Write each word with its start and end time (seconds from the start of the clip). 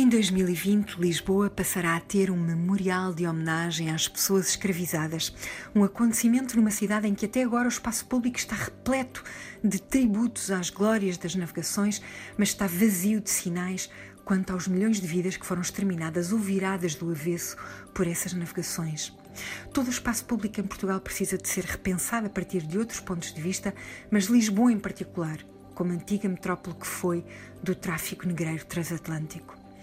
Em 0.00 0.08
2020, 0.08 0.94
Lisboa 0.94 1.50
passará 1.50 1.96
a 1.96 2.00
ter 2.00 2.30
um 2.30 2.36
memorial 2.36 3.12
de 3.12 3.26
homenagem 3.26 3.90
às 3.90 4.06
pessoas 4.06 4.50
escravizadas. 4.50 5.34
Um 5.74 5.82
acontecimento 5.82 6.54
numa 6.54 6.70
cidade 6.70 7.08
em 7.08 7.16
que 7.16 7.26
até 7.26 7.42
agora 7.42 7.64
o 7.64 7.68
espaço 7.68 8.06
público 8.06 8.38
está 8.38 8.54
repleto 8.54 9.24
de 9.62 9.82
tributos 9.82 10.52
às 10.52 10.70
glórias 10.70 11.16
das 11.16 11.34
navegações, 11.34 12.00
mas 12.36 12.50
está 12.50 12.68
vazio 12.68 13.20
de 13.20 13.28
sinais 13.28 13.90
quanto 14.24 14.52
aos 14.52 14.68
milhões 14.68 15.00
de 15.00 15.06
vidas 15.08 15.36
que 15.36 15.44
foram 15.44 15.62
exterminadas 15.62 16.32
ou 16.32 16.38
viradas 16.38 16.94
do 16.94 17.10
avesso 17.10 17.56
por 17.92 18.06
essas 18.06 18.32
navegações. 18.32 19.12
Todo 19.74 19.88
o 19.88 19.90
espaço 19.90 20.24
público 20.26 20.60
em 20.60 20.64
Portugal 20.64 21.00
precisa 21.00 21.36
de 21.36 21.48
ser 21.48 21.64
repensado 21.64 22.28
a 22.28 22.30
partir 22.30 22.62
de 22.62 22.78
outros 22.78 23.00
pontos 23.00 23.34
de 23.34 23.40
vista, 23.40 23.74
mas 24.12 24.26
Lisboa 24.26 24.70
em 24.70 24.78
particular, 24.78 25.38
como 25.74 25.90
antiga 25.90 26.28
metrópole 26.28 26.76
que 26.76 26.86
foi 26.86 27.24
do 27.64 27.74
tráfico 27.74 28.28
negreiro 28.28 28.64
transatlântico. 28.64 29.58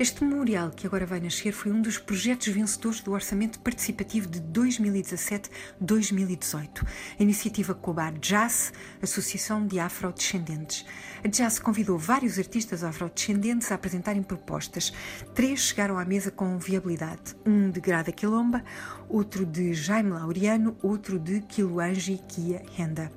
Este 0.00 0.22
memorial 0.22 0.70
que 0.70 0.86
agora 0.86 1.04
vai 1.04 1.18
nascer 1.18 1.50
foi 1.50 1.72
um 1.72 1.82
dos 1.82 1.98
projetos 1.98 2.46
vencedores 2.46 3.00
do 3.00 3.10
Orçamento 3.10 3.58
Participativo 3.58 4.28
de 4.28 4.40
2017-2018. 4.40 6.86
A 7.18 7.22
iniciativa 7.22 7.74
Cobar 7.74 8.16
Jazz, 8.20 8.72
Associação 9.02 9.66
de 9.66 9.80
Afrodescendentes. 9.80 10.86
A 11.24 11.26
Jazz 11.26 11.58
convidou 11.58 11.98
vários 11.98 12.38
artistas 12.38 12.84
afrodescendentes 12.84 13.72
a 13.72 13.74
apresentarem 13.74 14.22
propostas. 14.22 14.92
Três 15.34 15.62
chegaram 15.62 15.98
à 15.98 16.04
mesa 16.04 16.30
com 16.30 16.56
viabilidade. 16.60 17.34
Um 17.44 17.68
de 17.68 17.80
Grada 17.80 18.12
Quilomba, 18.12 18.62
outro 19.08 19.44
de 19.44 19.74
Jaime 19.74 20.10
Laureano, 20.10 20.76
outro 20.80 21.18
de 21.18 21.40
Quiluangi 21.40 22.22
Kia 22.28 22.62
Renda. 22.76 23.10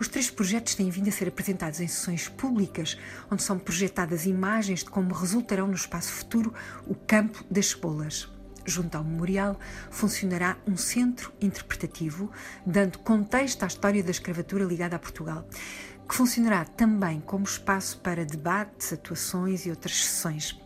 Os 0.00 0.08
três 0.08 0.30
projetos 0.30 0.74
têm 0.74 0.88
vindo 0.88 1.10
a 1.10 1.12
ser 1.12 1.28
apresentados 1.28 1.78
em 1.78 1.86
sessões 1.86 2.26
públicas, 2.26 2.96
onde 3.30 3.42
são 3.42 3.58
projetadas 3.58 4.24
imagens 4.24 4.80
de 4.80 4.86
como 4.86 5.12
resultarão 5.12 5.66
no 5.66 5.74
espaço 5.74 6.21
futuro 6.22 6.54
o 6.86 6.94
Campo 6.94 7.44
das 7.50 7.70
Cebolas. 7.70 8.28
Junto 8.64 8.96
ao 8.96 9.04
memorial 9.04 9.58
funcionará 9.90 10.56
um 10.66 10.76
centro 10.76 11.32
interpretativo, 11.40 12.30
dando 12.64 12.98
contexto 12.98 13.64
à 13.64 13.66
história 13.66 14.02
da 14.02 14.10
escravatura 14.10 14.64
ligada 14.64 14.96
a 14.96 14.98
Portugal, 14.98 15.46
que 16.08 16.14
funcionará 16.14 16.64
também 16.64 17.20
como 17.20 17.44
espaço 17.44 17.98
para 17.98 18.24
debates, 18.24 18.92
atuações 18.92 19.66
e 19.66 19.70
outras 19.70 20.04
sessões. 20.04 20.60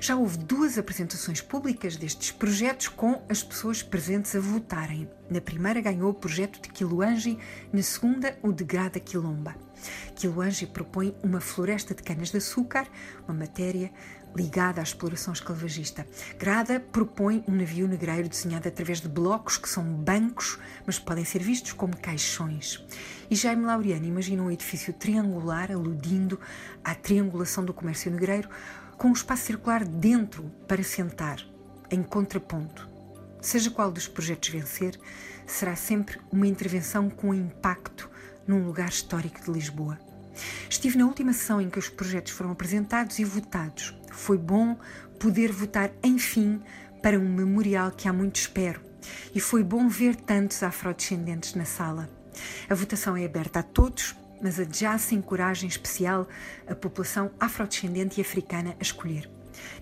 Já 0.00 0.16
houve 0.16 0.38
duas 0.38 0.78
apresentações 0.78 1.42
públicas 1.42 1.94
destes 1.94 2.30
projetos 2.30 2.88
com 2.88 3.22
as 3.28 3.42
pessoas 3.42 3.82
presentes 3.82 4.34
a 4.34 4.40
votarem. 4.40 5.06
Na 5.28 5.42
primeira 5.42 5.80
ganhou 5.82 6.10
o 6.10 6.14
projeto 6.14 6.60
de 6.62 6.70
Quiluangi, 6.70 7.38
na 7.70 7.82
segunda 7.82 8.38
o 8.42 8.50
de 8.50 8.64
Grada 8.64 8.98
Quilomba. 8.98 9.54
Quiluangi 10.14 10.66
propõe 10.66 11.14
uma 11.22 11.40
floresta 11.40 11.94
de 11.94 12.02
canas-de-açúcar, 12.02 12.86
uma 13.28 13.36
matéria 13.36 13.92
ligada 14.34 14.80
à 14.80 14.84
exploração 14.84 15.32
esclavagista. 15.32 16.06
Grada 16.38 16.80
propõe 16.80 17.44
um 17.46 17.54
navio 17.54 17.88
negreiro 17.88 18.28
desenhado 18.28 18.68
através 18.68 19.00
de 19.00 19.08
blocos 19.08 19.56
que 19.56 19.68
são 19.68 19.84
bancos, 19.84 20.58
mas 20.86 20.98
podem 20.98 21.24
ser 21.24 21.42
vistos 21.42 21.72
como 21.72 21.96
caixões. 21.96 22.84
E 23.30 23.36
Jaime 23.36 23.64
Laureano 23.64 24.06
imagina 24.06 24.42
um 24.42 24.50
edifício 24.50 24.92
triangular 24.92 25.70
aludindo 25.70 26.38
à 26.84 26.94
triangulação 26.94 27.64
do 27.64 27.74
comércio 27.74 28.10
negreiro, 28.10 28.48
com 28.96 29.08
um 29.08 29.12
espaço 29.12 29.44
circular 29.44 29.84
dentro 29.84 30.44
para 30.68 30.82
sentar, 30.82 31.40
em 31.90 32.02
contraponto. 32.02 32.88
Seja 33.40 33.70
qual 33.70 33.90
dos 33.90 34.06
projetos 34.06 34.50
vencer, 34.50 34.98
será 35.46 35.74
sempre 35.74 36.20
uma 36.30 36.46
intervenção 36.46 37.08
com 37.08 37.34
impacto 37.34 38.10
num 38.46 38.64
lugar 38.64 38.88
histórico 38.88 39.40
de 39.40 39.50
Lisboa. 39.50 39.98
Estive 40.68 40.98
na 40.98 41.06
última 41.06 41.32
sessão 41.32 41.60
em 41.60 41.68
que 41.68 41.78
os 41.78 41.88
projetos 41.88 42.32
foram 42.32 42.50
apresentados 42.50 43.18
e 43.18 43.24
votados. 43.24 43.94
Foi 44.20 44.36
bom 44.36 44.76
poder 45.18 45.50
votar, 45.50 45.90
enfim, 46.04 46.60
para 47.02 47.18
um 47.18 47.26
memorial 47.26 47.90
que 47.90 48.06
há 48.06 48.12
muito 48.12 48.36
espero. 48.36 48.78
E 49.34 49.40
foi 49.40 49.64
bom 49.64 49.88
ver 49.88 50.14
tantos 50.14 50.62
afrodescendentes 50.62 51.54
na 51.54 51.64
sala. 51.64 52.06
A 52.68 52.74
votação 52.74 53.16
é 53.16 53.24
aberta 53.24 53.60
a 53.60 53.62
todos, 53.62 54.14
mas 54.42 54.60
adjace 54.60 55.14
em 55.14 55.22
coragem 55.22 55.66
especial 55.66 56.28
a 56.68 56.74
população 56.74 57.30
afrodescendente 57.40 58.20
e 58.20 58.22
africana 58.22 58.76
a 58.78 58.82
escolher. 58.82 59.28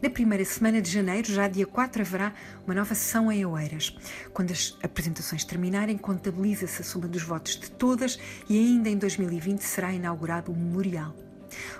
Na 0.01 0.09
primeira 0.09 0.45
semana 0.45 0.81
de 0.81 0.91
janeiro, 0.91 1.33
já 1.33 1.49
dia 1.49 1.67
4, 1.67 2.03
haverá 2.03 2.33
uma 2.65 2.75
nova 2.77 2.95
sessão 2.95 3.33
em 3.33 3.45
Oeiras. 3.45 3.97
Quando 4.33 4.53
as 4.53 4.79
apresentações 4.85 5.45
terminarem, 5.45 5.99
contabiliza-se 5.99 6.81
a 6.81 6.85
soma 6.85 7.09
dos 7.09 7.25
votos 7.25 7.57
de 7.57 7.73
todas 7.73 8.21
e 8.49 8.57
ainda 8.57 8.89
em 8.89 8.97
2020 8.97 9.63
será 9.63 9.93
inaugurado 9.93 10.53
o 10.53 10.57
memorial. 10.57 11.13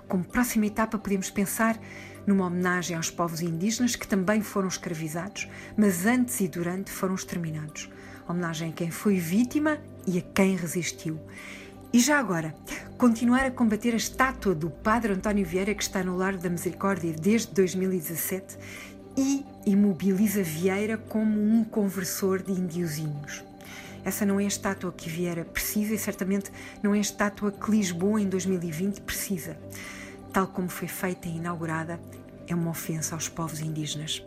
Como 0.07 0.25
próxima 0.25 0.67
etapa, 0.67 0.99
podemos 0.99 1.31
pensar 1.31 1.79
numa 2.27 2.47
homenagem 2.47 2.97
aos 2.97 3.11
povos 3.11 3.41
indígenas 3.41 3.97
que 3.97 4.07
também 4.07 4.43
foram 4.43 4.69
escravizados, 4.69 5.49
mas 5.77 6.05
antes 6.05 6.41
e 6.41 6.49
durante 6.49 6.91
foram 6.91 7.15
exterminados. 7.15 7.91
Homenagem 8.29 8.71
a 8.71 8.73
quem 8.73 8.91
foi 8.91 9.19
vítima 9.19 9.79
e 10.07 10.19
a 10.19 10.23
quem 10.23 10.57
resistiu. 10.57 11.19
E 11.91 11.99
já 12.01 12.19
agora, 12.19 12.55
continuar 12.99 13.47
a 13.47 13.51
combater 13.51 13.95
a 13.95 13.97
estátua 13.97 14.55
do 14.55 14.69
Padre 14.69 15.15
António 15.15 15.47
Vieira 15.47 15.75
que 15.75 15.83
está 15.83 16.05
no 16.05 16.17
Lar 16.17 16.37
da 16.37 16.51
Misericórdia 16.51 17.15
desde 17.15 17.55
2017 17.55 18.59
e 19.17 19.43
imobiliza 19.65 20.43
Vieira 20.43 20.99
como 20.99 21.41
um 21.41 21.65
conversor 21.65 22.43
de 22.43 22.53
indiozinhos. 22.53 23.48
Essa 24.05 24.25
não 24.25 24.41
é 24.41 24.45
a 24.45 24.49
estátua 24.49 24.93
que 24.93 25.09
Vieira 25.09 25.45
precisa 25.45 25.95
e 25.95 25.99
certamente 25.99 26.51
não 26.83 26.95
é 26.95 26.99
a 26.99 27.01
estátua 27.01 27.53
que 27.53 27.71
Lisboa 27.71 28.21
em 28.21 28.29
2020 28.29 29.01
precisa. 29.01 29.59
Tal 30.33 30.47
como 30.47 30.69
foi 30.69 30.89
feita 30.89 31.29
e 31.29 31.37
inaugurada, 31.37 32.01
é 32.47 32.55
uma 32.55 32.71
ofensa 32.71 33.15
aos 33.15 33.29
povos 33.29 33.61
indígenas. 33.61 34.23